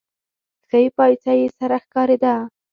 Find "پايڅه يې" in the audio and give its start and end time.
0.95-1.47